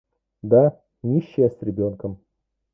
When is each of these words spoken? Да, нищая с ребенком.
Да, 0.41 0.81
нищая 1.03 1.49
с 1.51 1.61
ребенком. 1.61 2.17